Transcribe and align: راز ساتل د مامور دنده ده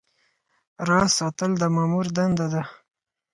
راز 0.87 1.09
ساتل 1.19 1.51
د 1.57 1.63
مامور 1.75 2.05
دنده 2.17 2.47
ده 2.53 2.63